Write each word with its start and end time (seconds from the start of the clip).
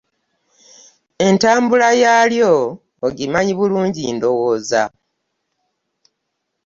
Entabula 1.27 1.89
yaalyo 2.03 2.53
ogimanyi 3.07 3.53
bulungi 3.59 4.03
ndowooza. 4.15 4.83